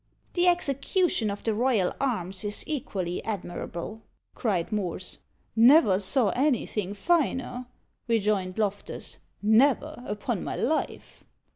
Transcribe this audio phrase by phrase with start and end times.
[0.33, 4.01] "The execution of the royal arms is equally admirable,"
[4.33, 5.19] cried Morse.
[5.55, 7.67] "Never saw anything finer,"
[8.07, 11.23] rejoined Loftus "never, upon my life."